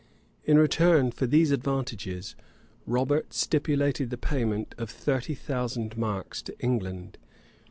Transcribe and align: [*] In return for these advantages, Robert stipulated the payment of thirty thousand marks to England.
[*] 0.27 0.43
In 0.51 0.57
return 0.57 1.11
for 1.11 1.27
these 1.27 1.51
advantages, 1.51 2.35
Robert 2.87 3.33
stipulated 3.33 4.09
the 4.09 4.17
payment 4.17 4.73
of 4.79 4.89
thirty 4.89 5.35
thousand 5.35 5.95
marks 5.95 6.41
to 6.41 6.57
England. 6.57 7.19